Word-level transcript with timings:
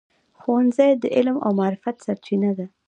ښوونځی 0.39 0.91
د 1.01 1.03
علم 1.15 1.37
او 1.45 1.51
معرفت 1.59 1.95
سرچینه 2.05 2.51
ده. 2.57 2.65